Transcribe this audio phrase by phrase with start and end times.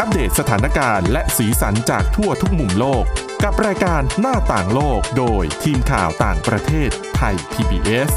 [0.00, 3.04] อัปเดตสถานการณ์และสีสันจากทั่วทุกมุมโลก
[3.44, 8.10] กับรายการหน้าต่างโลกโดยทีมข่าวต่างประเทศไทย PBS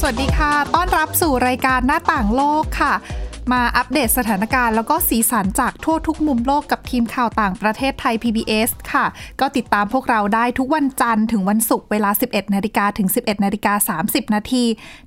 [0.00, 2.92] สวัสดีค่ะ ต้อนรับสู่รายการหน้าต่างโลกค่ะ
[3.52, 9.06] มาอัปเดตสถานการณ์แล้วก็สีสันจากทั่วทุกมุมโลกกับทีมข่าวต่างประเทศไทย PBS ค่ะ
[9.40, 14.64] ก็ติดตามพวกเราได้ทุกวันจันทร์ถึงวันศุกร์เวลา 11นาฬิกาถึง 11นาฬิกา30 นาที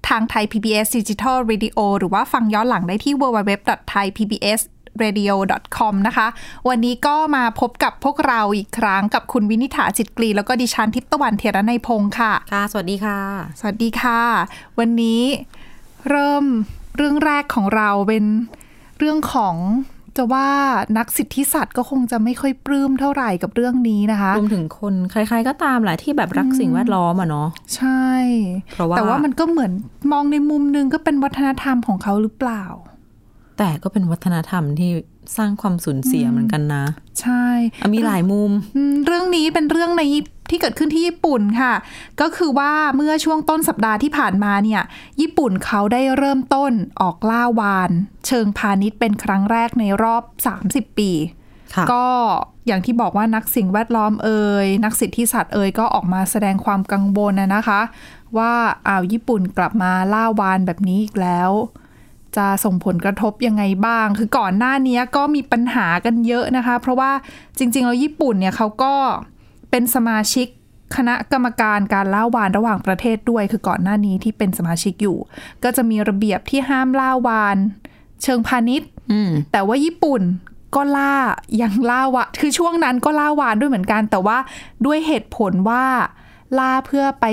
[0.07, 4.61] ทางไทย PBS Digital Radio หรือว่าฟังย้อนหลังได้ที่ www.thaipbs
[5.04, 6.27] radio.com นะคะ
[6.69, 13.19] วันนี้ก็มาพบกับพวกเราอีกครั้งกับคุณวินิษฐาจิตกรี แล้วก็ดิฉันทิพย์ตะวันเทระในยพงค์ค่ะ ค่ะ สวัสดีค่ะ
[13.60, 14.21] สวัสดีค่ะ
[14.79, 15.21] วันนี้
[16.10, 16.46] เริ่ม
[16.95, 18.25] เรื่องแรกของเราเป็น
[18.99, 19.55] เรื่องของ
[20.18, 20.49] จะว่า
[20.97, 28.05] นักสิทธิสัตว์ก็คงจะไม่ค่อยปลื้มเท่าไหร่กับเรื่องนี้นะคะรวมถึงคนใครๆก็ตามแหละที่แบบรักสิ่งแวดล้อมอะเนาะใช่
[28.73, 29.71] เพราะว่าแต่ว่ามันก็เหมือน
[30.11, 32.63] มองในมุมหนึงก็เป็นวัฒนธรรมของเขาหรือเปล่า
[33.57, 34.91] แต่ก็เป็นวัฒนธรรมที่
[35.38, 36.85] สร้างความสูญเสียเหมือนกันนะ
[37.21, 37.45] ใช่
[37.81, 40.03] อะมีหลายมุมอืมเรื่องนี้เป็นเรื่องใน
[40.52, 41.73] ที่เกิดขึ้นที่ญี่ปุ่นค่ะ
[42.21, 44.81] ก็คือว่าเมื่อช่วงต้นสัปดาห์ที่ผ่านมาเนี่ย
[45.21, 46.71] ญี่ปุ่นเขาได้เริ่มต้น
[47.02, 47.89] ออกล่าวาน
[48.27, 50.23] เชิงพาณิชย์เป็นครั้งแรกในรอบ
[50.61, 51.11] 30 ปี
[51.75, 52.05] ค่ะก็
[52.67, 57.81] อย่างที่บอกว่านักสิ่งแวดล้อมเอ่ยนักสิทธิสัตว์เอ่ยก็ออกมาแสดงความกังวลนะนะคะ
[58.38, 58.53] ว่า
[58.88, 61.52] อ้าวญี่ปุ่นกลับมาล่าวานแบบนี้อีกแล้ว
[62.38, 67.11] จะส่งผลกระทบยังไงบ้าง คือก่อนหน้านี้ก็มีปัญหากันเยอะนะคะ เพราะว่า
[67.57, 68.94] จริงๆแล้วญี่ปุ่นเนี่ยเขาก็
[69.72, 70.47] เป็นสมาชิก
[70.95, 75.17] คณะกรรมการการล่าวานระหว่างประเทศด้วย คือก่อนหน้านี้ที่เป็นสมาชิกอยู่
[75.63, 77.58] ก็จะมีระเบียบที่ห้ามล่าวาน
[78.23, 80.22] เชิงพาณิชย์อืมแต่ว่าญี่ปุ่น
[80.75, 81.16] ก็ล่า
[81.61, 84.38] ยังล่าวะคือช่วงนั้นก็ล่าวานด้วยเหมือนกัน แต่ว่า
[84.86, 85.83] ด้วยเหตุผลว่า
[86.59, 87.25] ล่าเพื่อไป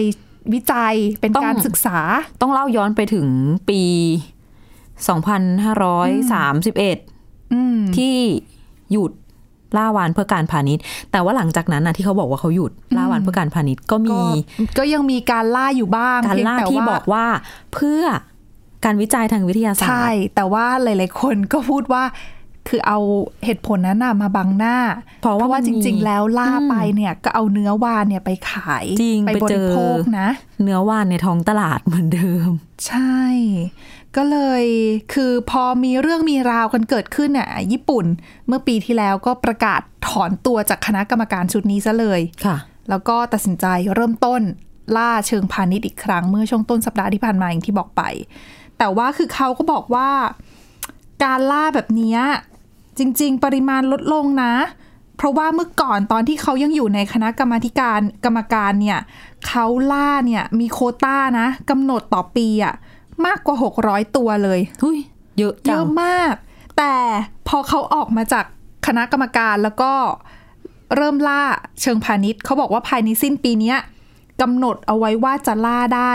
[0.53, 1.99] วิจัยเป็นต้องการศึกษา
[2.41, 3.27] ต้องเล่าย้อนไปถึง
[3.69, 3.83] ปี
[5.09, 8.15] 2531อืมที่
[8.93, 9.13] หยุด
[9.77, 14.25] ล่าวานเพื่อการพาณิชย์ แต่ว่าหลังจากนั้นนะที่เขาบอกว่าเขาหยุดล่าวานเพื่อการพาณิชย์ก็มี ก็
[14.79, 17.27] ก็ยังมีการล่าอยู่บ้างการเพียงล่าแต่ที่ว่าบอกว่า
[17.75, 18.03] เพื่อ
[18.85, 22.05] การวิจัยทางวิทยาศาสตใช่ร์แต่ว่าหลาย ๆ คนก็พูดว่า
[22.69, 22.99] คือเอา
[23.45, 24.77] เหตุผลนั้นน่ะมาบังหน้า
[25.23, 30.29] เพราะว่าว่ามันจมีริง ๆ แล้วล่าไปเนี่ยก็เอาเนื้อวานเนี่ยไปขายจริงไปไปบเจริอโภคนะ
[30.63, 32.51] เนื้อว่านในท้องตลาดเหมือนเดิม
[32.87, 33.17] ใช่
[34.17, 34.65] ก็เลย
[35.15, 38.07] คือพอมีเรื่องมีราวกันเกิดขึ้นเนี่ยญี่ปุ่น
[38.47, 42.57] เมื่อปีที่แล้วก็ประกาศถอนตัวจากคณะกรรมการชุดนี้ซะเลยค่ะ
[42.91, 44.43] แล้วก็ตัดสินใจเริ่มต้น
[44.97, 48.03] ล่าเชิงพาณิชย์อีกครั้งเมื่อช่วงต้นสัปดาห์ที่ผ่านมาอย่างที่บอกไป
[48.79, 50.11] แต่ว่าคือเขาก็บอกว่า
[51.25, 52.21] การล่าแบบเนี้ย
[52.99, 54.55] จริง ๆ ปริมาณลดลงนะ
[55.17, 58.99] เพราะว่าเมื่อก่อนตอนที่เขายังอยู่ในคณะกรรมาธิการกรรมการเนี่ย
[59.47, 62.75] เขาล่าเนี่ยมีโควต้านะกำหนดต่อปีอะ
[63.27, 63.57] มากกว่า
[63.87, 64.99] 600 ตัวเลยหุย
[65.39, 66.35] เยอะเยจังอะมาก
[66.79, 66.95] แต่
[67.49, 68.45] พอเขาออกมาจาก
[68.87, 69.93] คณะกรรมการแล้วก็
[70.97, 71.43] เริ่มล่า
[71.81, 73.79] เชิงพาณิชย์เขาบอกว่าภายในสิ้นปีเนี้ย
[74.43, 76.13] กำหนดเอาไว้ว่าจะล่าได้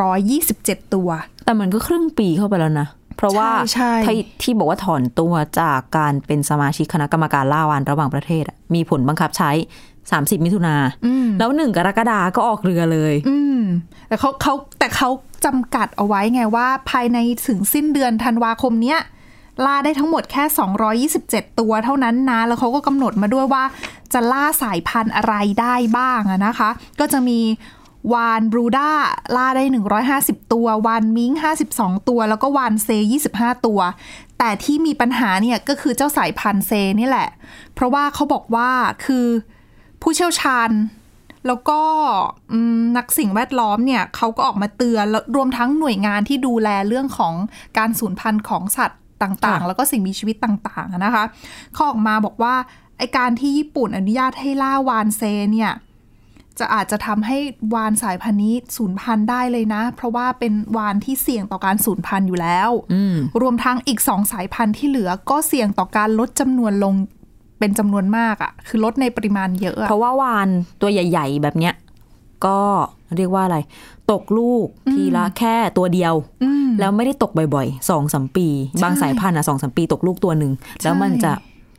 [0.00, 1.08] 227 ตัว
[1.44, 9.50] แต่มันก็ครึ่งปีเข้าไปแล้วนะ เพราะว่าใช่ใช่ที่ที่บอกว่าถอนตัวจากการเป็นสมาชิกคณะกรรมการล่าวานระหว่างประเทศอะมีผลบังคับใช้
[10.18, 13.60] 30 มิถุนาอืมแล้วหนึ่งกรกฎาก็ออกเรือเลยอืม
[14.08, 15.08] แต่เขาเขาแต่เขา
[15.44, 19.00] จำกัดเอาไว้ไงว่า ภายในถึงสิ้นเดือนธันวาคมเนี้ย
[19.66, 20.44] ล่าได้ทั้งหมดแค่
[21.16, 23.64] 227 ตัวเท่านั้นนะ แล้วเขาก็กำหนดมาด้วยว่า
[24.12, 27.40] จะล่าสายพันธุ์อะไรได้บ้างอะนะคะ ก็จะมี
[28.12, 28.90] วานบรูด้า
[29.36, 29.64] ล่าได้
[30.08, 31.32] 150 ตัว วานมิง
[31.70, 32.88] 52 ตัว แล้วก็วานเซ
[33.30, 33.80] 25 ตัว
[34.38, 37.28] แต่ที่มีปัญหาเนี่ยก็คือเจ้าสายพันธุ์เซนี่แหละ
[37.74, 38.70] เพราะว่าเขาบอกว่า
[39.04, 39.26] คือ
[40.02, 40.70] ผู้เชี่ยวชาญ
[41.46, 41.80] แล้วก็
[42.52, 47.34] อืมนักสิ่งแวดล้อมเนี่ยเขาก็ออกมาเตือนแล้วรวมทั้งหน่วยงานที่ดูแลเรื่องของ
[47.78, 51.24] การสูญพันธุ์ของสัตว์ต่างๆค่ะแล้วก็สิ่งมีชีวิตต่างๆอะนะคะ
[51.72, 52.54] เขาออกมาบอกว่า
[52.98, 55.22] ไอการที่ญี่ปุ่นอนุญาตให้ล่าวานเซ
[55.52, 55.72] เนี่ย
[56.58, 57.38] จะอาจจะทำให้
[57.74, 66.94] วานสายพันธุ์นี้สูญพันธุ์ได้เลยนะ เพราะว่าเป็นวานที่เสี่ยงต่อการสูญพันธุ์อยู่แล้วอืมรวมทั้งอีกสองสายพันธุ์ที่เหลือก็เสี่ยงต่อการลดจำนวนลง
[67.60, 70.48] เป็นจำนวนมากอะ่ะ คือลดในปริมาณเยอะอะ เพราะว่าวาน
[70.80, 71.74] ตัวใหญ่ ๆ แบบเนี้ย
[72.46, 72.58] ก็
[73.16, 73.58] เรียกว่าอะไร
[74.12, 76.14] ตกลูกทีละแค่ตัวเดียว
[76.44, 78.46] อืมแล้วไม่ได้ตกบ่อยๆสองสามปี
[78.82, 80.52] บางสายพันธุ์อะสองสามปีตกลูกตัวหนึ่ง
[80.82, 81.32] แล้วมันจะ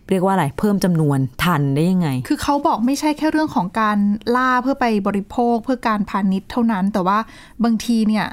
[0.09, 3.97] เรียกว่าอะไรเพิ่มจำนวนทันได้ยังไง คือเขาบอกไม่ใช่แค่เรื่องของการ
[4.35, 7.17] ล่าเพื่อไปบริโภคเพื่อการพาณิชย์เท่านั้น แต่ว่า
[7.63, 8.27] บางทีเนี่ย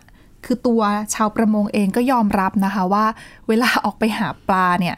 [0.45, 0.81] คือตัว
[1.15, 3.05] ชาวประมงเองก็ยอมรับนะคะว่า
[3.49, 4.97] เวลาออกไปหาปลาเนี่ย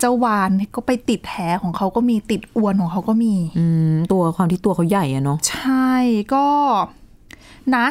[0.00, 5.94] เจ้าวานก็ไปติดแหของเขาก็มีติดอวนของเขาก็มี อืมตัวความที่ตัวเขาใหญ่อะเนาะใช่
[6.34, 6.46] ก็
[7.76, 7.86] นะ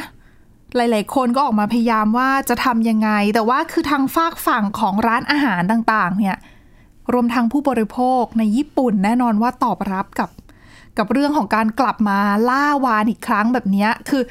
[0.75, 6.37] หลาย ๆ คนก็ออกมาพยายามว่าจะทำยังไง แต่ว่าคือทางฝากฝั่งของร้านอาหารต่าง ๆ เนี่ย
[7.13, 10.29] รวมทั้งผู้บริโภคในญี่ปุ่นแน่นอนว่าตอบรับกับ
[10.97, 12.19] กับเรื่องของการกลับมา
[12.49, 14.23] ล่าวานอีกครั้งแบบเนี้ยคือ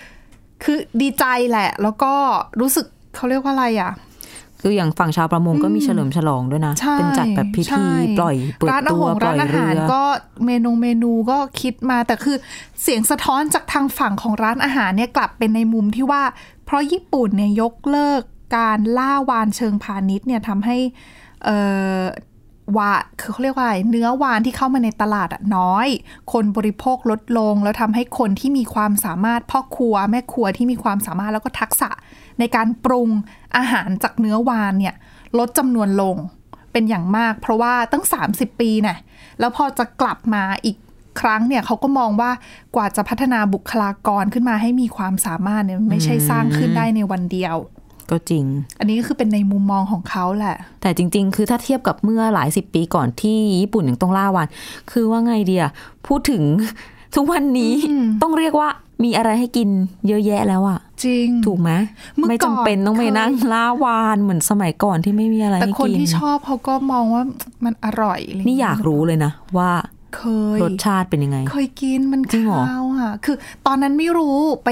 [0.62, 2.12] คือดีใจแหละ แล้วก็
[2.60, 3.92] รู้สึกเขาเรียกว่าอะไรอะ
[4.62, 10.02] คืออย่างฝั่งชาวประมงก็มีเฉลิมฉลองด้วยนะใช่เป็นจัดแบบพิธีใช่ปล่อยเปิดร้านอาตัวหารปล่ร้าอนยอาเรืหารอก็
[10.46, 12.36] เมนูเมนูก็คิดมาแต่คือ
[12.82, 16.22] เสียงสะท้อนจากทางฝั่งของร้านอาหารเนี่ยกลับเป็นในมุมที่ว่า
[16.64, 18.22] เพราะญี่ปุ่นเนี่ยยกเลิก
[18.56, 20.76] การล่าวานเชิงพาณิชย์เนี่ยทำให้
[21.44, 21.56] เอ่
[21.98, 22.00] อ
[22.76, 25.86] วาคือเขาเรียกว่าอะไรเนื้อวานที่เข้ามาในตลาดอะน้อย
[26.32, 31.90] คนบริโภคลดลง แล้วทำให้คนที่มีความสามารถพ่อครัวแม่ครัวที่มีความสามารถแล้วก็ทักษะ
[32.38, 33.08] ในการปรุง
[33.56, 34.94] อาหารจากเนื้อวานเนี่ย
[35.38, 36.16] ลดจำนวนลง
[36.72, 38.98] เป็นอย่างมาก เพราะว่าตั้ง 30 ปีน่ะ
[39.40, 40.76] แล้วพอจะกลับมาอีก
[41.20, 42.30] ครั้งเนี่ยเขาก็มองว่า
[42.76, 47.56] กว่าจะพัฒนาบุคลากรขึ้นมาให้มีความสามารถเนี่ยไม่ใช่สร้างขึ้นได้ในวันเดียว
[48.10, 48.44] ก็จริง
[48.78, 54.48] อันนี้ก็คือเป็นในมุมมองของเขาแหละ แต่จริง ๆ คือถ้าเทียบกับเมื่อหลายสิบปีก่อนที่ญี่ปุ่นยังต้องล่าวาน
[54.92, 55.64] คือว่าไงเดีย
[56.06, 56.42] พูดถึง
[57.14, 57.74] ทุกวันนี้
[58.22, 58.68] ต้องเรียกว่า
[59.04, 59.68] มีอะไรให้กิน
[60.08, 61.70] เยอะแยะแล้วอะจริง ถูกไหม
[62.16, 67.22] เมื่อก่อนไม่จำเป็นต้องไปเคยนั่งล่าวานเหมือนสมัยก่อนที่ไม่มีอะไรแต่ให้คนกินที่ชอบเขาก็มองว่า
[67.64, 69.70] มันอร่อยะไรนี่อยากรู้เลยนะว่า
[70.16, 70.22] เค
[70.56, 73.36] ยรสชาติเป็นยังไง เคยกินมันจริงเหรอข้าวอะ คือ
[73.66, 74.70] ตอนนั้นไม่รู้ไป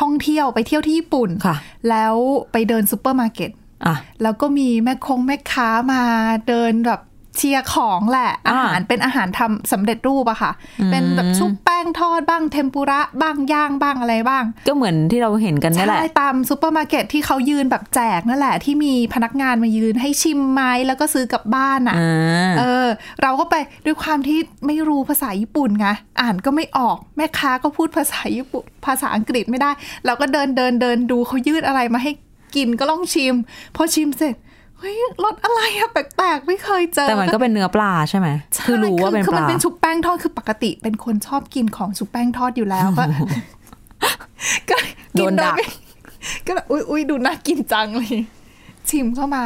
[0.00, 1.56] ท่องเที่ยวไปเที่ยวที่ญี่ปุ่นค่ะ
[1.88, 2.14] แล้ว
[2.52, 3.50] ไปเดินซูเปอร์มาร์เก็ต
[3.86, 6.02] อะแล้วก็มีแม่คงแม่ค้ามา
[6.48, 7.00] เดินแบบ
[7.38, 10.52] เชียร์ของแหละ อาอ่าหารเป็นอาหารทำสำเร็จรูปอะค่ะ
[10.90, 22.86] เป็นแบบชุบแป้งทอดบ้างเทมปุระบ้างย่างบ้างอะไรบ้าง ก็เหมือนที่เราเห็นกันนี่แหละ ใช่ ตามซูเปอร์มาร์เก็ตที่เขายืนแบบแจกนั่นแหละ ที่มีพนักงานมายืนให้ชิมไม้แล้วก็ซื้อกลับบ้านอะอ่าเออ
[23.22, 23.54] เราก็ไป
[23.84, 25.86] ด้วยความที่ไม่รู้ภาษาญี่ปุ่นไง
[26.20, 29.70] อ่านก็ไม่ออกแม่ค้าก็พูดภาษาญี่ปุ่นภาษาอังกฤษไม่ได้
[30.06, 32.12] เราก็เดินเดินเดินดูเขายืดอะไรมาให้
[32.56, 33.34] กินก็ลองชิม
[33.76, 34.34] พอชิมเสร็จ
[34.78, 34.94] เฮ้ย
[35.24, 43.04] รสอะไรอะแปลกๆ ไม่เคยเจอ แต่มันก็เป็นเนื้อปลาใช่ไหมใช่คือรู้ว่าเป็นคือปมันลาเป็นชุบแป้งทอดคือปกติเป็นคนชอบกินของชุบแป้งทอดอยู่แล้วก็
[44.70, 44.76] ก็
[45.14, 45.66] โดกินโดดัยกไม่
[46.46, 48.14] ก็แบบอุ้ยอุ้ยดูน่ากินจังเลย
[48.88, 49.44] ชิมเข้ามา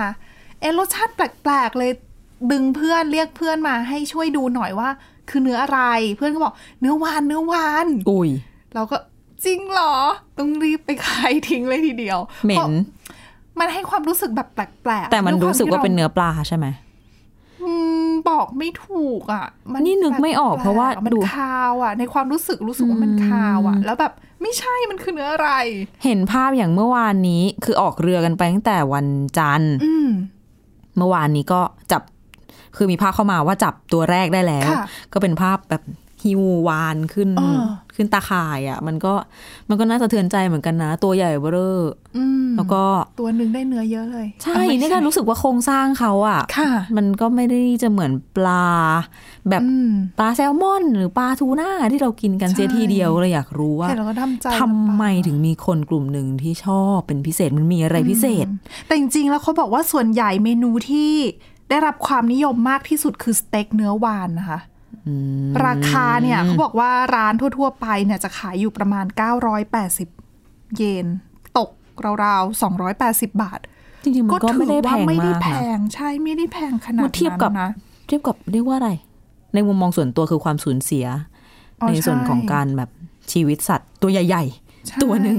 [0.60, 1.92] เอะรสชาติแปลกๆ เลย
[2.52, 4.88] ดึงเพื่อนเรียกเพื่อนมาให้ช่วยดูหน่อยว่า
[5.30, 5.80] คือเนื้ออะไร
[6.16, 8.30] เพื่อนก็บอก เนื้อวานเนื้อวานอุ้ย
[8.74, 8.96] เราก็
[9.44, 9.94] จริงเหรอ
[10.38, 12.72] ต้องรีบไปขายทิ้งเลยทีเดียวเหม็พราะน
[13.58, 16.66] มันให้ความรู้สึกแบบแปลกๆแต่มันด้วยครู้สึกว่าที่เป็นเนื้อปลาใช่ไหม
[17.62, 17.72] อื
[18.06, 24.12] มบอกไม่ถูกอะ มันี่นึกไม่ออกเพราะว่ามันดูคาวอะ ในความรู้สึกรู้สึกว่ามันคาวอะ แล้วแบบ
[24.42, 25.50] ไม่ใช่มันคือเนื้ออะไร
[26.04, 29.06] เห็นภาพอย่างเมื่อวานนี้คือออกเรือกันไปตั้งแต่วัน
[29.38, 30.08] จันทร์อืม
[30.96, 31.60] เมื่อวานนี้ก็
[31.92, 32.02] จับ
[32.76, 35.82] คือมีภาพเข้ามาว่าจับตัวแรกได้แล้วค่ะก็เป็นภาพแบบ
[36.22, 37.62] ฮิววานขึ้นอ่า
[37.96, 39.12] ขึ้นตาข่ายอะ มันก็
[39.68, 41.80] มันก็น่าสะเทือนใจเหมือนกันนะ ตัวใหญ่เบ้อเร่อ
[42.16, 42.82] อืมแล้วก็
[43.20, 48.66] ตัวหนึ่งได้เนื้อเยอะเลย ใช่อะไม่นี่การรู้สึกว่าโครงสร้างเขาอะค่ะ มันก็ไม่ได้จะเหมือนปลา
[49.48, 58.56] แบบอืมปลาแซลมอน หรือปลาทูน่าที่เรากินกันใช่เสียทีเดียวเลยอยากรู้ว่าเห็นแล้วก็ทำใจทำไมถึงมีคนกลุ่มหนึ่งที่ชอบเป็นพิเศษมันมีอะไรพิเศษอืม
[58.86, 61.12] แต่จริงๆแล้วเขาบอกว่าส่วนใหญ่เมนูที่
[61.70, 64.58] ได้รับความนิยมมากที่สุดคือสเต็กเนื้อวานนะคะ
[65.66, 69.06] ราคาเนี่ยเขาบอกว่าร้านทั่ว ๆ ไปเนี่ยจะขายอยู่ประมาณ
[69.90, 71.06] 980 เยน
[71.58, 71.70] ตก
[72.24, 72.62] ราวๆ
[72.94, 73.60] 280 บาท
[74.04, 77.72] จริงๆ มันก็ไม่ได้แพงไม่ได้มากแพนะงใช่ไม่ได้แพงขนาดเมื่อเทียบกับนั้นนะ
[78.06, 78.90] เทียบกับเรียกว่าอะไร
[79.54, 81.06] ในมุมมองส่วนตัวคือความสูญเสีย
[81.80, 82.90] อ๋อในส่วนใช่ของการแบบ
[83.32, 84.44] ชีวิตสัตว์ตัวใหญ่
[84.86, 85.38] ใช่ตัวหนึ่ง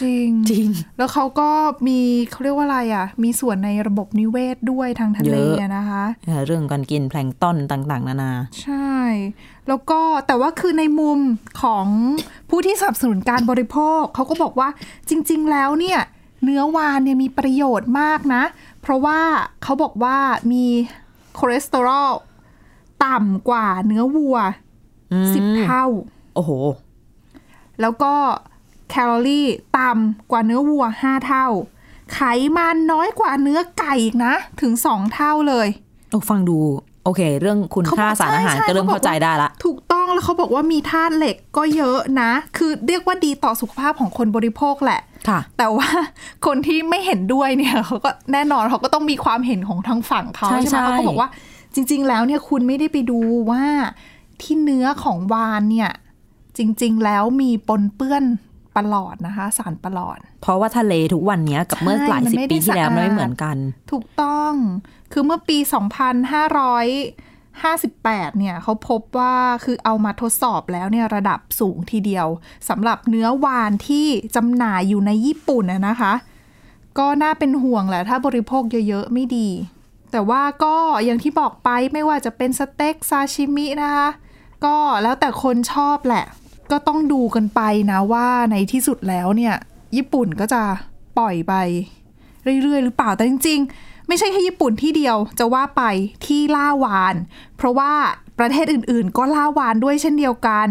[0.00, 0.68] จริงๆจริง
[0.98, 1.50] แล้วเขาก็
[1.86, 1.98] มี
[2.30, 6.04] เขาเรียกว่าอะไรอะ มีส่วนในระบบนิเวศด้วยทางทะเลเยอะอะนะคะ
[6.46, 8.32] เรื่องการกินแพลงก์ต้นต่างๆ นานา
[8.62, 8.94] ใช่
[9.68, 11.18] แล้วก็แต่ว่าคือในมุม
[11.62, 11.86] ของ
[12.50, 14.68] ผู้ที่สนับสนุนการบริโภค เขาก็บอกว่า
[15.08, 16.00] จริง ๆ แล้วเนี่ย
[16.44, 18.42] เนื้อวานเนี่ยมีประโยชน์มากนะ
[18.82, 19.20] เพราะว่า
[19.62, 20.16] เขาบอกว่า
[20.52, 20.64] มี
[21.38, 22.10] คอเลสเตอรอล
[23.04, 24.36] ต่ำกว่าเนื้อวัว
[25.12, 25.84] อืมสิบเท่า
[26.34, 26.50] โอ้โห
[27.80, 28.14] แล้วก็
[28.92, 29.46] แคลอรี่
[29.78, 31.46] ต่ำกว่าเนื้อวัวห้าเท่า
[32.12, 32.20] ไข
[32.56, 35.68] มันน้อยกว่าเนื้อไก่อีกนะ ถึงสองเท่าเลย
[36.10, 36.58] โอ้ฟังดู
[37.04, 45.88] โอเค เรื่องคุณเขาบอกค่าสารอาหารใช่ใช่ก็เริ่มเขาบอกเข้าใจว่าได้ละ ถูกต้องแล้วเขาบอกว่ามีธาตุเหล็กก็เยอะนะ คือเรียกว่าดีต่อสุขภาพของคนบริโภคแหละค่ะ แต่ว่า
[46.46, 51.28] คนที่ไม่เห็นด้วยเนี่ยเขาก็แน่นอนเขาก็ต้องมีความเห็นของทางฝั่งเขาใช่ใช่ไหมใช่เขาก็บอกว่า
[51.74, 53.20] จริง ๆ แล้วเนี่ยคุณไม่ได้ไปดู
[53.50, 53.64] ว่า
[54.42, 55.90] ที่เนื้อของวานเนี่ย
[56.58, 58.24] จริง ๆ แล้วมีปนเปื้อน
[58.76, 63.56] ประหลอดนะคะ สารประหลอด เพราะว่าทะเลทุกวันเนี้ยกับเมื่อใช่หลายมันสิบไม่ได้ปีที่แล้วสะอาดมันไม่เหมือนกัน
[63.90, 64.52] ถูกต้อง
[65.12, 65.68] คือเมื่อปี 2500
[67.62, 72.26] 58 เนี่ยเขาพบว่าคือเอามาทดสอบแล้วเนี่ยระดับสูงทีเดียว
[72.68, 76.12] สำหรับเนื้อวานที่จำหน่ายอยู่ในญี่ปุ่นนะนะคะ
[76.98, 79.48] ก็น่าเป็นห่วงแหละถ้าบริโภคเยอะๆ ไม่ดี
[80.12, 84.08] แต่ว่าก็อย่างที่บอกไปไม่ว่าจะเป็นสเต็กซาชิมินะคะ
[84.64, 86.24] ก็แล้วแต่คนชอบแหละ
[86.72, 87.60] ก็ต้องดูกันไป
[87.90, 89.54] นะว่าในที่สุดแล้วเนี่ย
[89.96, 90.62] ญี่ปุ่นก็จะ
[91.18, 91.54] ปล่อยไป
[92.62, 95.82] เรื่อยๆ หรือเปล่าแต่จริง ๆ ไม่ใช่แค่ญี่ปุ่นที่เดียวจะว่าไป
[96.26, 97.14] ที่ล่าวาน
[97.56, 97.92] เพราะว่า
[98.38, 100.66] ประเทศอื่นๆ ก็ล่าวานด้วยเช่นเดียวกัน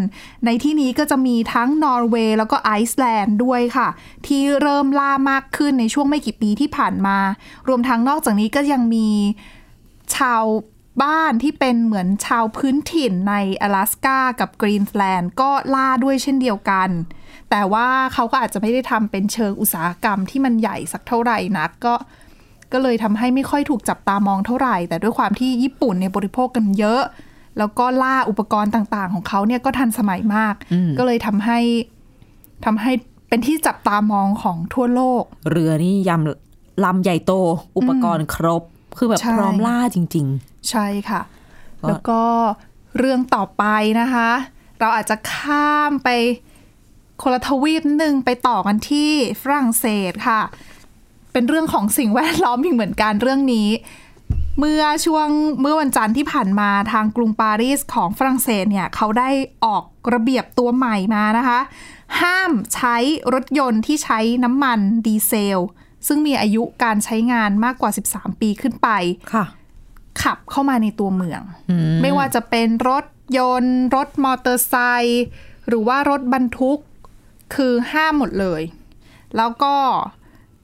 [0.45, 3.87] ในที่นี้ก็จะมีทั้งนอร์เวย์แล้วก็ไอซ์แลนด์ด้วยค่ะ
[4.27, 7.17] ที่เริ่มล่ามากขึ้นในช่วงไม่กี่ปีที่ผ่านมา
[7.67, 9.07] รวมทั้งนอกจากนี้ก็ยังมี
[10.15, 10.43] ชาว
[11.03, 16.89] บ้านที่เป็นเหมือนชาวพื้นถิ่นใน阿拉สกากับกรีนแลนด์ก็ล่าด้วยเช่นเดียวกัน
[17.49, 21.95] แต่ว่าเขาก็อาจจะไม่ได้ทำเป็นเชิงอุตสาหกรรมที่มันใหญ่สักเท่าไหร่นักก็
[22.71, 27.01] ก็เลยทำให้ไม่ค่อยถูกจับตามองเท่าไหร่ แต่ด้วยความที่ญี่ปุ่นเนี่ยบริโภคกันเยอะ
[27.57, 30.55] แล้วก็ล่าอุปกรณ์ต่างๆ ของเขาเนี่ยก็ทันสมัยมาก
[30.97, 31.59] ก็เลยทำให้
[32.65, 32.91] ทำให้
[33.29, 37.33] เป็นที่จับตามองของทั่วโลก เรือนี่ยำลำใหญ่โต
[37.77, 38.61] อุปกรณ์ครบ
[38.97, 40.27] คือแบบใช่พร้อมล่าจริง
[40.69, 41.21] ใช่ค่ะ
[41.81, 42.21] ก็แล้วก็
[42.97, 43.63] เรื่องต่อไป
[44.01, 44.29] นะคะ
[44.79, 46.09] เราอาจจะข้ามไป
[47.21, 50.41] คนละทวีปนิดนึงไปต่อกันที่ฝรั่งเศสค่ะ
[51.31, 53.69] เป็นเรื่องของสิ่งแวดล้อมอีกเหมือนกันเรื่องนี้
[54.59, 55.27] เมื่อช่วง
[55.61, 59.29] เมื่อวันจันทร์ที่ผ่านมาทางกรุงปารีสของฝรั่งเศสเนี่ยเขาได้
[59.65, 61.59] ออกระเบียบตัวใหม่มานะคะ
[62.21, 62.97] ห้ามใช้
[63.33, 65.59] รถยนต์ที่ใช้น้ำมันดีเซล
[66.07, 69.45] ซึ่งมีอายุการใช้งานมากกว่า 13 ปีขึ้นไปๆค่ะ
[70.21, 71.41] ขับเข้ามาในตัวเมือง
[72.01, 73.05] ไม่ว่าจะเป็นรถ
[73.37, 75.25] ยนต์ รถมอเตอร์ไซค์
[75.67, 76.79] หรือว่ารถบรรทุก
[77.55, 78.61] คือห้ามหมดเลย
[79.37, 79.75] แล้วก็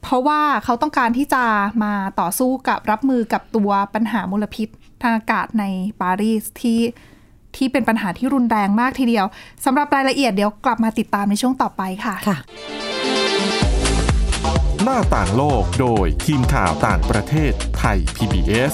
[0.02, 1.44] เพราะว่าเขาต้องการที่จะ
[1.84, 4.68] มาต่อสู้กับรับมือกับตัวปัญหามลพิษ
[5.02, 5.64] ทางอากาศใน
[6.02, 6.82] ปารีสที่
[7.56, 9.26] ที่เป็นปัญหาที่รุนแรงมากทีเดียว
[9.66, 12.38] สำหรับรายละเอียดเดี๋ยวกลับมาติดตามในช่วงต่อไปค่ะค่ะ
[14.84, 18.74] หน้าต่างโลกโดยทีมข่าวต่างประเทศไทย PBS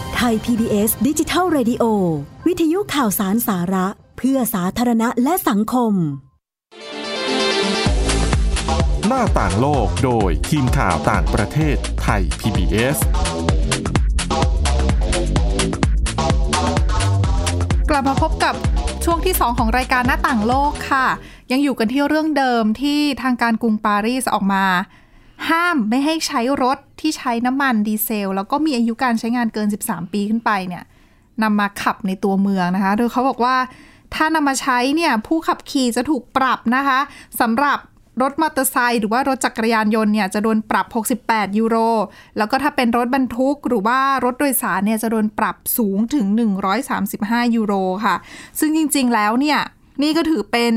[0.21, 1.83] ทย PBS ดิจิทัล Radio
[2.47, 3.87] วิทยุข่าวสารสาระ
[4.17, 5.93] เพื่อสาธารณะและสังคม
[9.07, 12.97] หน้าต่างโลกโดยทีมข่าวต่างประเทศไทย PBS
[17.89, 18.55] กลับมาพบกับ
[19.05, 21.07] ช่วงที่ 2 ของรายการหน้าต่างโลกค่ะ
[21.51, 24.65] ยังอยู่กันที่เรื่องเดิมที่ทางการกรุงปารีสออกมา
[25.49, 30.83] ห้ามไม่ให้ใช้รถ ที่ใช้น้ำมันดีเซล แล้วก็มีอายุการใช้งานเกิน 13 ปีขึ้นไปเนี่ย
[31.43, 33.55] นำมาขับในตัวเมืองนะคะ โดยเขาบอกว่า
[34.15, 36.99] ถ้านำมาใช้เนี่ยผู้ขับขี่จะถูกปรับนะคะ
[37.41, 37.79] สำหรับ
[38.21, 40.87] รถมอเตอร์ไซค์หรือว่ารถจักรยานยนต์เนี่ยจะโดนปรับ
[41.21, 41.77] 68 ยูโร
[42.37, 46.25] แล้วก็ถ้าเป็นรถบรรทุกหรือว่ารถโดยสารเนี่ยจะโดนปรับสูงถึง
[46.91, 47.73] 135 ยูโร
[48.05, 48.15] ค่ะ
[48.59, 49.59] ซึ่งจริงๆแล้วเนี่ย
[50.01, 50.73] นี่ก็ถือเป็น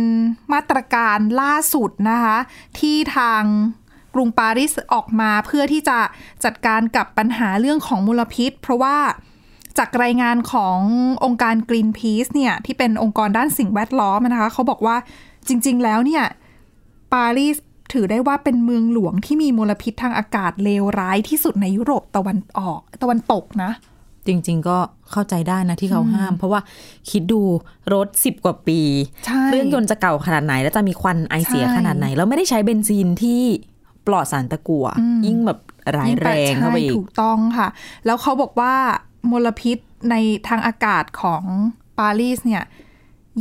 [0.53, 2.37] มาตรการล่าสุดนะคะ
[2.79, 3.43] ที่ทาง
[4.15, 5.99] กรุงปารีสออกมาเพื่อที่จะ
[6.45, 8.97] จัดการกับปัญหาเรื่องของมลพิษ เพราะว่า
[9.79, 10.79] จากรายงานของ
[11.25, 14.97] องค์การ Greenpeace เนี่ยที่เป็นองค์กรด้านสิ่งแวดล้อมนะคะเขาบอกว่า
[15.49, 16.25] จริง ๆ แล้วเนี่ย
[17.15, 17.57] ปารีส
[17.93, 23.71] ถือได้ว่าเป็นเมืองหลวงที่มีมลพิษทางอากาศเลวร้ายที่สุดในยุโรปตะวันออกตะวันตกนะ
[24.27, 24.79] จริง ๆ ก็
[25.11, 26.61] เข้าใจได้นะที่เขาห้าม เพราะว่า
[27.11, 27.43] คิดดู
[27.95, 28.81] รถสิบกว่าปี
[29.27, 33.43] ใช่เครื่องยนต์จะเก่าขนาดไหน แล้วจะมีควันไอเสียใช่ขนาดไหน แล้วไม่ได้ใช้เบนซินที่
[34.07, 34.87] ปลอดสารตะกั่ว
[35.27, 35.59] ยิ่งแบบ
[35.97, 37.69] ร้ายแรงเข้าไปใช่อีกถูกต้องค่ะ
[38.07, 38.75] แล้วเขาบอกว่า
[39.31, 39.79] มลพิษ
[40.11, 40.15] ใน
[40.49, 41.43] ทางอากาศของ
[41.99, 42.65] ปารีสเนี่ย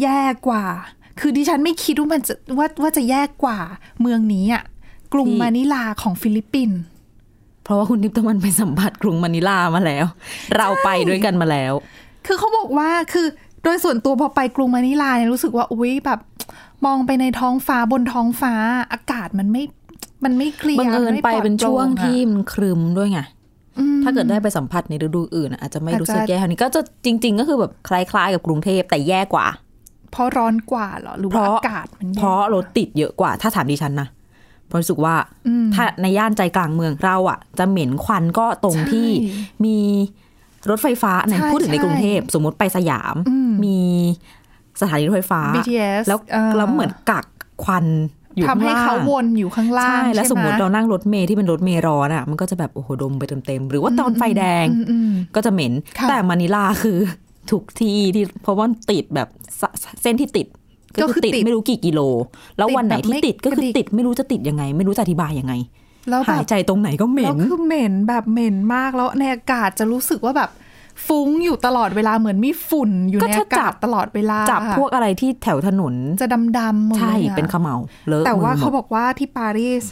[0.01, 0.65] แย่กว่า
[1.20, 3.58] คือดิฉันไม่คิดว่ามันจะว่าว่าจะแย่กว่า
[4.01, 4.63] เมืองนี้อะ
[5.13, 6.79] กรุงที่มานิลาของฟิลิปปินส์
[7.63, 10.05] เพราะว่าคุณทิพย์ตะวันไปสัมผัสกรุงมะนิลามาแล้ว
[10.58, 11.74] เราไปด้วยกันมาแล้ว
[12.25, 13.27] คือเขาบอกว่าคือ
[13.63, 16.20] โดยส่วนตัวพอไปกรุงมะนิลาเนี่ยรู้สึกว่า อุ้ยแบบ
[16.86, 18.53] มองไปในท้องฟ้าบนท้องฟ้า
[18.91, 19.63] อากาศมันไม่
[20.25, 23.19] มันไม่เคลียร์บังเอิญม่ไปลดเป็นช่วงโปร่อะที่มันครึมด้วยไง
[23.79, 29.47] อืมถ้าเกิดได้ไปสัมผัสในฤดูอื่นอะอาจจะไม่อาจจะรู้สึกแย่เท่านี้ก็จะจริง ๆ ก็คือแบบคล้าย ๆ กับกรุงเทพแต่แย่กว่า
[30.11, 34.07] เพราะร้อนกว่าเหรอหรือเพว่าราะอากาศมันแย่เพราะรถติดเยอะกว่า ถ้าถามดิฉันนะ
[34.67, 35.15] เพราะรู้สึกว่า
[35.47, 39.07] อืมถ้าในย่านใจกลางเมืองเราอะจะเหม็นควันก็ตรงใช่ที่
[39.65, 39.77] มี
[40.69, 43.77] รถไฟฟ้าเนี่ยใช่พูดถึงในใช่กรุงเทพสมมติไปสยามอืมมี
[44.81, 47.25] สถานีรถไฟฟ้า BTS แล้วเออแล้วเหมือนกัก
[47.63, 47.85] ควัน
[48.35, 56.97] อยู่ทำข้างให้ล่างเขาวนอยู่ข้างล่างใช่แล้วใช่สมมติไหเรานั่งรถเมย์ที่เป็นรถเมย์ร้อนอะมันก็จะแบบโอ้โหดมไปเต็มๆหรือว่าตอนไฟแดงอืมอืมก็จะเหม็นค่ะแต่มานิลาคือ
[57.51, 59.27] ทุกที่ที่เพราะว่ามันติดแบบ
[59.61, 59.63] ส
[60.01, 60.47] เส้นที่ติด
[61.01, 61.99] ก็คือติดติดไม่รู้กี่กิโล
[62.57, 65.53] แล้ววันไหนที่ติดแบบไม่ติดก็คือกระดิกติดไม่รู้จะติดยังไง ไม่รู้จะอธิบายยังไง
[66.09, 70.49] แล้วแบหายบใจตรงไหนก็เหม็แล้วนคือเหม็นแบบเหม็นมากแล้วในอากาศจะรู้สึกว่าแบบ
[71.07, 76.27] ฟุ้งอยู่ตลอดเวลาเหมือนมีฝุ่นอยู่ก็ในถ้าอากาจัศบตลอดเวลาจับพวกอะไรที่แถวถนนจะ
[76.59, 77.75] ดำๆหมดใช่เลยอะเป็นเขมเหลา
[78.07, 79.83] เลอะแต่ว่ามืหมดเขาบอกว่าที่ปารีส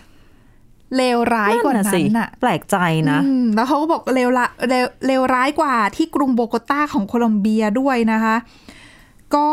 [0.98, 2.78] เลวร้ายกว่าะสินั้นน่ะ แปลกใจ
[3.10, 8.36] นะอืมแล้วเขาก็บอกเลวละเลวเลวร้ายกว่าที่กรุงโบโกตาของโคลอมเบียด้วยนะคะ
[9.36, 9.48] ก็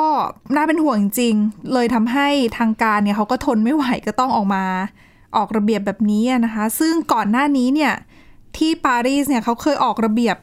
[0.54, 2.28] น่าเป็นห่วงจริงๆเลยทำให้
[2.58, 4.64] ทางการเนี่ยเขาก็ทนไม่ไหวก็ต้องออกมา
[5.36, 7.92] ออกระเบียบแบบนี้อะนะคะ ซึ่งก่อนหน้านี้เนี่ย
[8.56, 10.36] ที่ปารีสเนี่ยเขาเคยออกระเบียบ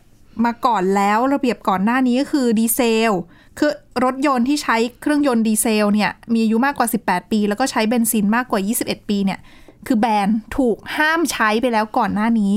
[0.45, 3.11] มาก่อนแล้วระเบียบก่อนหน้านี้ก็คือดีเซล
[3.59, 3.71] คือ
[4.03, 9.39] รถยนต์ที่ใช้เครื่องยนต์ดีเซลเนี่ยมีอายุมากกว่า 18 ปี แล้วก็ใช้เบนซินมากกว่า 21 ปีเนี่ย
[9.87, 12.55] คือแบนถูกห้ามใช้ไปแล้วก่อนหน้านี้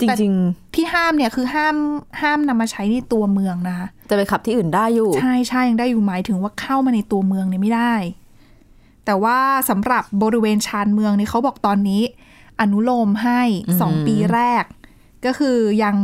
[0.00, 0.34] จริง
[0.74, 1.76] ที่ห้ามเนี่ยคือห้าม
[2.20, 7.94] ห้ามนำมาใช้ในตัวเมืองนะคะๆจะไปขับที่อื่นได้อยู่ ใช่ใช่ยังได้อยู่หมายถึงว่าเข้ามาในตัวเมืองเนี่ยไม่ได้
[9.04, 9.38] แต่ว่า
[9.70, 12.02] สำหรับบริเวณชานเมืองนี่เขาบอกตอนนี้
[12.60, 13.42] อนุโลมให้
[13.80, 14.64] สองอืมปีแรก
[15.26, 15.96] ก็คือยัง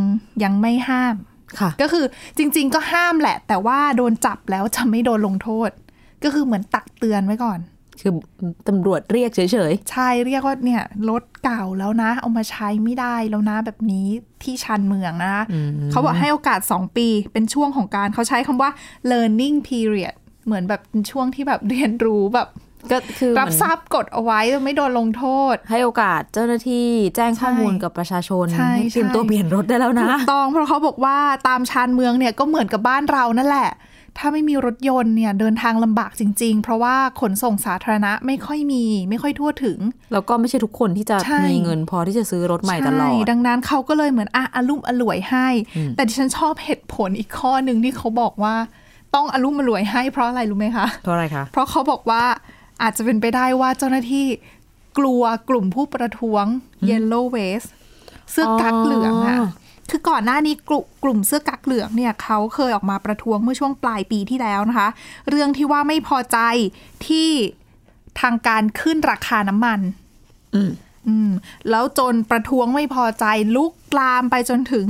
[0.45, 1.15] ยังไม่ห้าม
[1.61, 2.05] ค่ะก็คือ
[2.39, 5.71] จริง ๆ ก็ห้ามแหละ แต่ว่าโดนจับแล้วจะไม่โดนลงโทษ
[6.25, 7.61] ก็คือเหมือนตักเตือนไว้ก่อน
[8.01, 8.13] คือ
[8.69, 14.07] ตำรวจเรียกเฉยใช่เรียกว่าเนี่ยรถเก่าแล้วนะ เอามาใช้ไม่ได้แล้วนะแบบนี้
[14.43, 18.71] ที่ชันเมืองนะอืมเขาบอกให้โอกาส 2 ปีเป็นช่วงของการเขาใช้คำว่า
[19.11, 20.15] learning period
[20.47, 31.19] เหมือนแบบเป็นช่วงที่แบบเรียนรู้แบบๆ ก็คือรับเหมือนทราบกฎเอาไว้ไม่โดนลงโทษ ให้โอกาสเจ้าหน้าที่แจ้งข้อมูลใช่กับประชาชนใช่ให้เตรียมใช่ตัวเปลี่ยนรถได้แล้วนะถูกต้องเพราะเขาบอกว่า
[31.49, 33.71] ตามชานเมืองเนี่ยก็เหมือนกับบ้านเรานั่นแหละ
[34.19, 39.79] ถ้าไม่มีรถยนต์เนี่ยเดินทางลำบากจริง ๆ เพราะว่าขนส่งสาธารณะไม่ค่อยมี ไม่ค่อยทั่วถึง
[40.13, 48.55] แล้วก็ไม่ใช่ทุกคนที่จะใช่มีเงินพอที่จะซื้อรถใหม่ตลอดใช่ดังนั้นเขาก็เลยเหมือนอะอลุ่มอล่วยให้อืมแต่ดิฉันชอบเหตุผลอีกข้อหนึ่งที่เขาบอกว่า
[49.15, 52.23] ต้องอลุ่มอล่วยให้เพราะอะไรรู้ไหมคะเพราะอะไรคะเพราะเขาบอกว่า
[52.83, 54.27] อาจจะเป็นไปได้ว่าเจ้าหน้าที่
[54.99, 56.45] กลัวกลุ่มผู้ประท้วง
[56.89, 57.69] Yellow Vest
[58.31, 59.49] เสื้อกั๊กเหลืองอะอ๋อ
[59.91, 64.89] คือก่อนหน้านี้กลุ่มกลุ่มเสื้อกั๊กเหลืองเนี่ยเขาเคยออกมาประท้วงเมื่อช่วงปลายปีที่แล้วนะคะ
[65.31, 66.39] เรื่องที่ว่าไม่พอใจ
[67.07, 67.29] ที่
[68.21, 69.81] ทางการขึ้นราคาน้ำมัน
[70.55, 70.73] อืม
[71.09, 71.31] อืม
[71.71, 73.25] แล้วจนประท้วงไม่พอใจ
[73.57, 74.87] ลุกลามไปจนถึง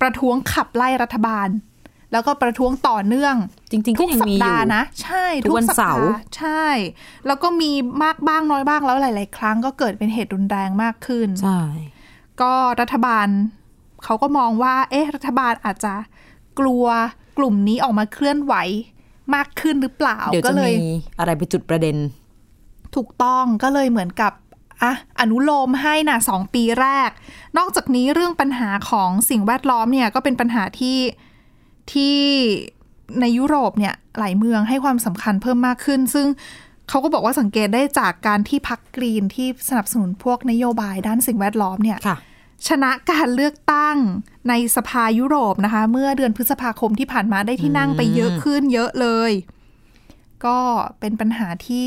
[0.00, 1.48] ประท้วงขับไล่รัฐบาล
[2.12, 3.34] แล้วก็ประท้วงต่อเนื่อง
[3.70, 6.66] จริงๆ ก็ทุกยังสัปมีอดายู่ห์นะ ใช่ทุกวันสัปดเสาร์ห์ใช่
[7.26, 7.70] แล้วก็มี
[8.02, 11.62] มากบ้างน้อยบ้างแล้วหลาย ๆ ครั้งก็เกิดเป็นเหตุรุนแรงมากขึ้น ใช่
[12.40, 13.26] ก็รัฐบาล
[14.04, 15.94] เขาก็มองว่า เอ๊ะ รัฐบาลอาจจะ
[16.60, 16.86] กลัว
[17.38, 18.54] กลุ่มนี้ออกมาเคลื่อนไหว
[19.34, 21.96] มากขึ้นหรือเปล่าเดี๋ยวก็จะเลยมีอะไรไปจุดประเด็น
[22.96, 24.32] ถูกต้องก็เลยเหมือนกับ
[24.82, 27.10] อะอนุโลมให้นะสองปีแรก
[27.58, 30.96] นอกจากนี้เรื่องปัญหาของสิ่งแวดล้อมเนี่ยก็เป็นปัญหาที่
[31.92, 32.18] ที่
[33.20, 36.26] ในยุโรปเนี่ยหลายเมืองให้ความสำคัญเพิ่มมากขึ้น ซึ่ง
[36.88, 42.16] เขาก็บอกว่าสังเกตได้จากการที่พักกรีนที่สนับสนุนพวกนโยบายด้านสิ่งแวดล้อมเนี่ยค่ะ
[42.68, 43.96] ชนะการเลือกตั้ง
[44.48, 49.32] ในสภายุโรปนะคะ เมื่อเดือนพฤษภาคมที่ผ่านมาได้ที่นั่งไปเยอะขึ้นเยอะเลย
[50.46, 50.58] ก็
[51.00, 51.86] เป็นปัญหาที่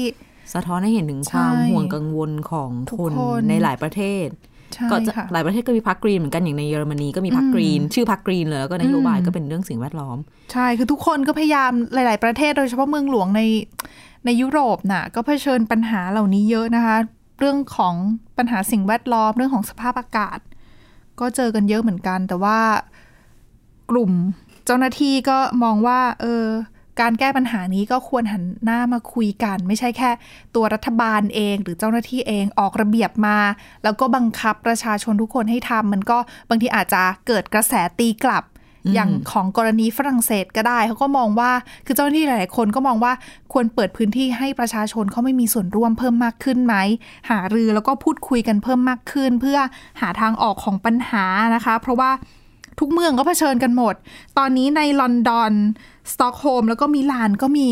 [0.53, 4.48] สะท้อนให้เห็นถึงความใช่ห่วงกังวลของทุกคนคนในหลายประเทศใช่
[4.91, 10.17] ก็จะค่ะหลายประเทศก็มีพักกรีนเหมือนกันอย่างในเยอรมนีก็มีพักกรีน ชื่อพักกรีนเลยแล้วก็นโยบายอืมก็เป็นเรื่องสิ่งแวดล้อม
[10.51, 13.41] ใช่คือทุกคนก็พยายามหลาย ๆ ประเทศโดยเฉพาะเมืองหลวงใน
[14.25, 16.95] ในยุโรปน่ะก็เผชิญปัญหาเหล่านี้เยอะนะคะ
[17.39, 17.95] เรื่องของ
[18.37, 20.39] ปัญหาสิ่งแวดล้อมเรื่องของสภาพอากาศ
[21.19, 22.59] ก็เจอกันเยอะเหมือนกัน แต่ว่า
[23.91, 24.11] กลุ่ม
[24.65, 26.45] เจ้าหน้าที่ก็มองว่า เออ
[27.01, 30.11] การแก้ปัญหานี้ก็ควรหันหน้ามาคุยกัน ไม่ใช่แค่
[30.55, 33.37] ตัวรัฐบาลเองหรือเจ้าหน้าที่เองออกระเบียบมา
[33.83, 36.17] แล้วก็บังคับประชาชนทุกคนให้ทำมันก็
[36.49, 38.45] บางทีอาจจะเกิดกระแสตีกลับ
[38.93, 41.51] อย่างของกรณีฝรั่งเศสก็ได้ เขาก็มองว่า
[41.85, 43.13] คือเจ้าหน้าที่หลาย ๆ คนก็มองว่า
[43.53, 46.75] ควรเปิดพื้นที่ให้ประชาชนเขาไม่มีส่วนร่วมเพิ่มมากขึ้นไหม
[47.29, 49.59] หารือแล้วก็พูดคุยกันเพิ่มมากขึ้น เพื่อ
[50.01, 52.11] หาทางออกของปัญหานะคะ เพราะว่า
[52.79, 53.95] ทุกเมืองก็เผชิญกันหมด
[54.37, 55.51] ตอนนี้ในลอนดอน
[56.11, 57.69] สต็อกโฮล์มแล้วก็มิลานก็มี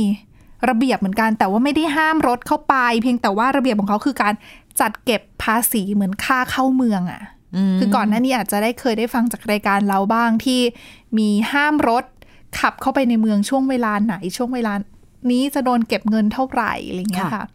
[0.70, 4.34] ระเบียบเหมือนกัน แต่ว่าไม่ได้ห้ามรถเข้าไป เพียงแต่ว่าระเบียบของเขาคือการ
[4.80, 7.22] จัดเก็บภาษีเหมือนค่าเข้าเมืองอะ่ะ
[7.80, 10.60] คือก่อนหน้านี้อาจจะได้เคยได้ฟังจากรายการเราบ้างที่
[11.18, 12.04] มีห้ามรถ
[12.60, 14.74] ขับเข้าไปในเมืองช่วงเวลาไหนช่วงเวลา
[15.32, 17.46] นี้จะโดนเก็บเงินเท่าไหร่อะไรเงี้ยค่ะ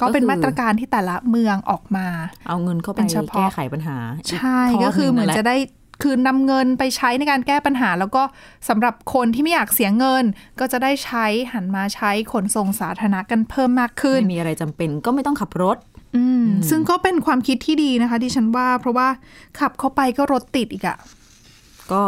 [0.00, 2.06] ก็เป็นมาตรการที่แต่ละเมืองออกมา
[2.48, 3.96] เอาเงินเข้าไปเป็นเฉพาะแก้ไขปัญหา
[4.30, 5.56] ใช่ทดก็คือเหมือนงแหลจะได้
[6.02, 8.22] คือนำเงินไปใช้ในการแก้ปัญหา แล้วก็
[8.68, 10.24] สำหรับคนที่ไม่อยากเสียเงิน
[10.60, 15.76] ก็จะได้ใช้หันมาใช้ขนส่งสาธารณะกันเพิ่มมากขึ้นไม่มีอะไรจำเป็นก็ไม่ต้องขับรถ
[16.16, 19.08] อืมซึ่งก็เป็นความคิดที่ดีนะคะที่ฉันว่า เพราะว่า
[19.58, 20.96] ขับเข้าไปก็รถติดอีกอะ
[21.92, 22.02] ก็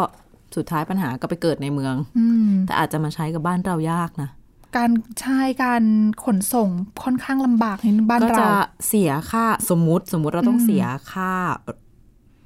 [0.55, 4.29] สุดท้ายปัญหาก็ไปเกิดในเมืองอืมแต่อาจจะมาใช้กับบ้านเรายากนะ
[4.77, 5.83] การใช้การ
[6.25, 6.69] ขนส่ง
[7.03, 8.49] ค่อนข้างลำบากในบ้านก็เราจะ
[8.87, 11.31] เสียค่าสมมุติสมมุติเราต้องอืมเสียค่า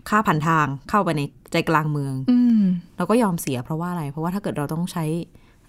[0.10, 2.62] ค่าผ่านทางเข้าไปในใจกลางเมืองอืม
[2.98, 5.06] เราก็ยอมเสียเพราะว่าอะไร เพราะว่าถ้าเกิดเราต้องใช้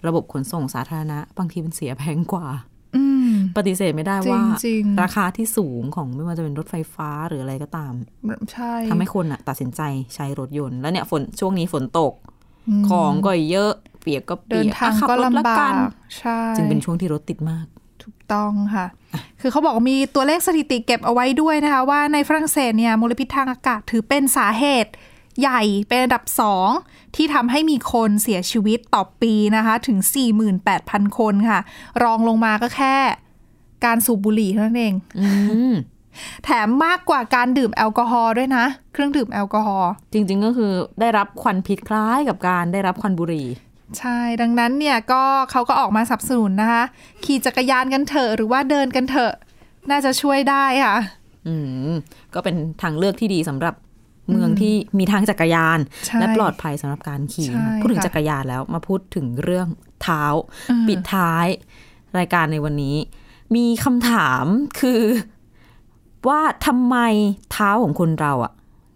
[0.07, 2.47] ระบบขนส่งสาธารณะ บางทีมันเสียแพงกว่า
[2.95, 7.93] อืมปฏิเสธไม่ได้ว่าจริงๆราคาที่สูงของไม่ว่าจะเป็นรถไฟฟ้าหรืออะไรก็ตาม
[8.51, 9.81] ใช่ทำให้คนอะตัดสินใจ
[10.15, 12.13] ใช้รถยนต์ แล้วเนี่ยฝนช่วงนี้ฝนตก
[12.81, 15.77] มของก็เยอะเปียกก็เดิเปีนยกทางอะขัก็รถลำบากันก
[16.19, 17.65] ใช่จึงเป็นช่วงที่รถติดมาก
[18.03, 18.85] ถูกต้องค่ะ
[19.41, 24.91] คือเขาบอกว่ามีตัวเลขสถิติเก็บเอาไว้ด้วยนะคะ ว่าในฝรั่งเศสเนี่ยมลพิษทางอากาศถือเป็นสาเหตุ
[25.39, 26.69] ใหญ่เป็นอันดับสอง
[27.15, 29.97] ที่ทำให้มีคนเสียชีวิตต่อปีนะคะ ถึง
[30.57, 31.59] 48,000 คนค่ะ
[32.03, 32.95] รองลงมาก็แค่
[33.85, 35.27] การสูบบุหรี่เท่านั้นเองอื
[35.71, 35.73] ม
[36.43, 43.47] แถมมากกว่าการดื่มแอลกอฮอล์ด้วยนะ เครื่องดื่มแอลกอฮอล์จริง ๆ ก็คือได้รับควันพิษคล้ายกับการได้รับควันบุหรี่
[43.99, 46.83] ใช่ ดังนั้นเนี่ยก็เขาก็ออกมาสนับสนุนนะคะ
[47.25, 49.33] ขี่จักรยานกันเถอะหรือว่าเดินกันเถอะ
[49.89, 50.97] น่าจะช่วยได้ค่ะ
[51.47, 51.55] อื
[51.89, 51.91] ม
[52.33, 53.75] ก็เป็นทางเลือกที่ดีสำหรับ
[54.29, 59.67] เมืองที่มีทางจักรยานใช่และปลอดภัยสำหรับการขี่ใช่พูดถึงค่ะจักรยานแล้วมาพูดถึงเรื่อง
[60.03, 60.23] เท้า
[60.71, 61.47] อืมปิดท้าย
[62.17, 62.95] รายการในวันนี้
[63.55, 64.45] มีคำถาม
[64.79, 65.01] คือ
[66.27, 66.97] ว่าทำไม
[67.51, 68.51] เท้าของคนเราอะ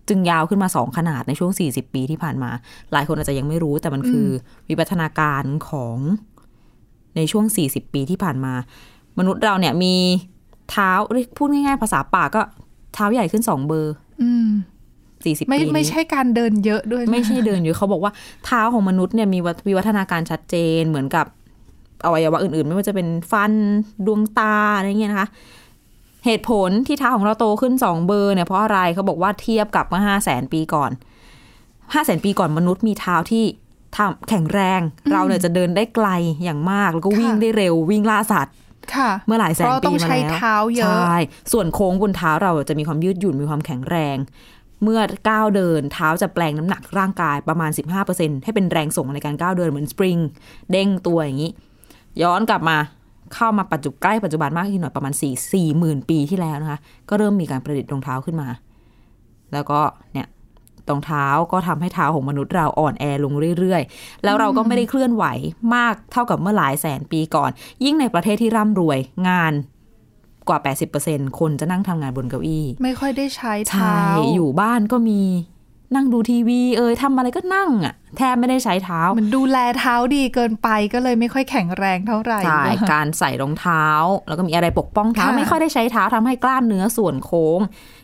[0.09, 2.51] จึงยาวขึ้นมาสองขนาดในช่วง 40 ปีที่ผ่านมา
[2.93, 4.27] หลายคนอาจจะยังไม่รู้แต่มันคือ
[4.65, 5.97] อวิวัฒนาการของ
[7.15, 8.53] ในช่วง 40 ปีที่ผ่านมา
[9.19, 9.95] มนุษย์เราเนี่ยมี
[10.69, 12.41] เท้าเรียกพูดง่ายๆ ภาษาปากก็
[12.93, 14.49] เท้าใหญ่ขึ้นสองเบอร์อืม
[14.95, 18.11] 40ไม่ปีนี้ไม่ใช่การเดินเยอะด้วย ไม่ใช่เดินอยู่เขาบอกว่า
[18.45, 21.25] เท้าของมนุษย์เนี่ยมีวิวัฒนาการชัดเจนเหมือนกับ
[22.05, 23.51] อวัยวะอื่นๆ ไม่ว่าจะเป็นฟัน
[24.05, 25.27] ดวงตาอะไรเงี้ยนะคะ
[26.25, 30.91] เหตุผลที่เท้าของเราโตขึ้นสองเบอร์เนี่ยเพราะอะไรเขาบอกว่าเทียบกับเมื่อห้าแสนปีก่อน
[31.93, 33.43] ห้าแสนปีก่อนมนุษย์มีเท้าที่
[33.97, 36.07] ทำแข็งแรงเราเนี่ยจะเดินได้ไกล
[36.43, 38.53] อย่างมาก แล้วก็วิ่งได้เร็ววิ่งล่าสัตว์
[38.95, 41.17] ค่ะเมื่อหลายแสนเพราะปีต้องมาใช้แล้วเท้าเยอะใช่
[41.51, 44.17] ส่วนโค้งบนเท้าเราจะมีความยืดหยุ่นมีความแข็งแรง
[44.83, 47.71] เมื่อก้าวเดินเท้าจะแปลงน้ำหนักร่างกายประมาณ
[48.07, 50.17] 15%ให้เป็นแรงส่งในการก้าวเดินเหมือนสปริง
[50.71, 51.51] เด้งตัวอย่างนี้
[52.21, 52.77] ย้อนกลับมา
[53.33, 58.49] เข้ามาปัจจุใกล้ปัจจุบันมากขึ้นหน่อยประมาณ4 4หมื่นปีที่แล้วนะคะ ก็เริ่มมีการประดิษฐ์รองเท้าขึ้นมา
[59.53, 59.79] แล้วก็
[60.13, 60.27] เนี่ย
[60.89, 65.25] รองเท้าก็ทำให้เท้าของมนุษย์เราอ่อนแอลงเรื่อยๆ แล้วเราก็ไม่ได้เคลื่อนไหว
[65.75, 67.51] มากเท่ากับเมื่อหลายแสนปีก่อน
[67.83, 69.53] ยิ่งในประเทศที่ร่ำรวยงาน
[70.49, 70.59] กว่า
[70.99, 73.99] 80%คนจะนั่งทำงานบนเก้าอี้ ไม่ค่อยได้ใช้ใช่เท้า
[74.35, 75.21] อยู่บ้านก็มี
[75.95, 83.86] นั่งดูทีวี เอยทำอะไรก็นั่งอะแทบไม่ได้ใช้เท้าเหมันดูแลเท้าดีเกินไปก็เลยไม่ค่อยแข็งแรงเท่าไหร่ใช่การใส่รองเท้า
[84.28, 87.60] แล้วก็มีอะไรปกป้องเท้าค่ะไม่ค่อยได้ใช้เท้าทำให้กล้ามเนื้อส่วนโค้ง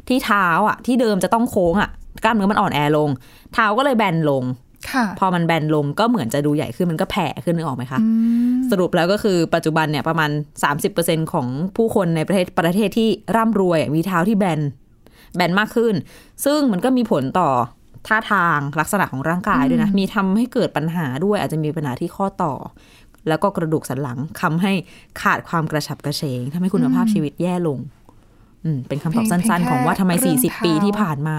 [0.08, 1.90] ที่เท้าอะ ที่เดิมจะต้องโค้งอะ
[2.24, 3.10] กล้ามเนื้อมันอ่อนแอลง
[3.54, 4.46] เท้าก็เลยแบนลง
[4.92, 8.08] ค่ะพอมันแบนลงก็เหมือนจะดูใหญ่ขึ้นมันก็แผ่ขึ้นนึกออกไหมคะอื
[8.54, 10.30] มสรุปแล้วก็คือปัจจุบันเนี่ยประมาณ
[10.82, 14.60] 30%ของผู้คนในประเทศประเทศที่ร่ำรวยมีเท้าที่แบน
[15.36, 15.96] แบนมากขึ้น
[16.46, 17.50] ซึ่งมันก็มีผลต่อ
[18.08, 22.54] ท่าทางลักษณะของร่างกายด้วยนะ มีทำให้เกิดปัญหาด้วย อาจจะมีปัญหาที่ข้อต่อ
[23.28, 24.72] แล้วก็กระดูกสันหลังทำให้
[25.22, 27.80] ขาดความกระฉับกระเฉงทำให้คุณภาพชีวิตแย่ลง
[28.64, 31.38] อืมเป็นคำตอบสั้น ๆ ของว่าทำไม 40 ปีที่ผ่านมา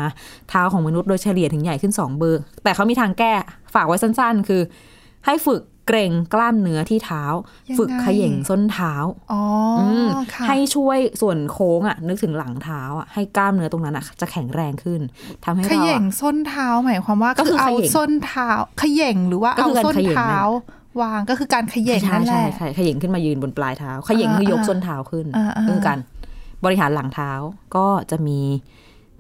[0.49, 3.33] เท้าของมนุษย์โดยเฉลี่ยถึงใหญ่ขึ้น 2 เบอร์ แต่เขามีทางแก้
[3.75, 4.63] ฝากไว้สั้น ๆ คือ
[5.27, 7.23] ให้ฝึก เกรงกล้ามเนื้อที่เท้า
[7.69, 8.95] ยังไงฝึกเขย่งส้นเท้า
[9.33, 9.43] อ๋อ
[9.81, 15.01] อมค่ะให้ช่วยส่วนโค้งอะ นึกถึงหลังเท้าอะให้กล้ามเนื้อตรงนั้นอะ จะแข็งแรงขึ้น
[15.45, 20.43] ทำให้เขเราย่งอะส้นเท้าหมายความว่าก็ก็คืคืออเอาเขย่งส้นเท้าเขย่งหรือว่าก็เอาคือการส้นเขย่งเท้า
[21.03, 25.99] วางก็คือการเขย่งใช่นั่นแหใช่ละใช่เขย่งขึ้นมายืนบนปลายเท้าเขย่งคือยกอ่าส้นเท้าขึ้นอ่าอ่าก็คือการ
[26.65, 27.33] บริหารหลังเท้า
[27.77, 28.39] ก็จะมี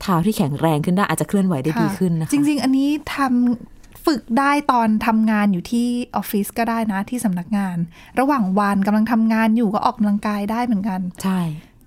[0.02, 3.71] เท้าที่แข็งแรงขึ้นได้อาจจะเคลื่อนไหวได้ดีขึ้นนะคะจริง ๆ อันนี้ทำ
[4.06, 7.76] ฝึกได้ตอนทำงานอยู่ที่ออฟฟิศก็ได้นะที่สำนักงาน
[8.20, 11.40] ระหว่างวันกำลังทำงานอยู่ก็ออกกำลังกายได้เหมือนกัน ใช่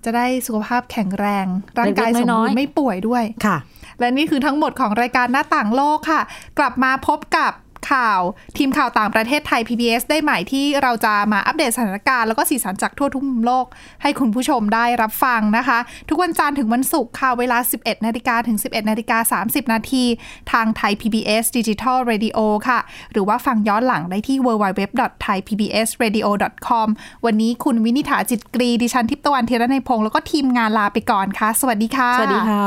[0.04, 1.46] จะได้สุขภาพแข็งแรง
[1.78, 3.56] ร่างกายเล็สกๆมน้บูอรยๆณ์ไม่ป่วยด้วยค่ะ
[4.00, 6.20] และนี่คือทั้งหมดของรายการหน้าต่างโลกค่ะ
[6.58, 7.52] กลับมาพบกับ
[7.90, 8.20] ข่าว
[8.58, 13.66] ทีมข่าวต่างประเทศไทย PBS ได้ใหม่ที่เราจะมาอัปเดตสถานการณ์แล้วก็สีสันจากทั่วทุกมุมโลก
[14.02, 20.04] ให้คุณผู้ชมได้รับฟังนะคะ ทุกวันจันทร์ถึงวันศุกร์ค่ะ เวลา 11นาฬิกาถึง 11นาฬิกา30 นาที
[20.52, 22.78] ทางไทย PBS Digital Radio ค่ะ
[23.12, 26.86] หรือว่าฟังย้อนหลังได้ที่ www.thaipbsradio.com
[27.24, 32.66] วันนี้คุณวินิษฐาจิตกรีดิฉันทิพตะวันธีรนัยพงศ์แล้วก็ทีมงานลาไปก่อนค่ะ สวัสดีค่ะ สวัสดีค่ะ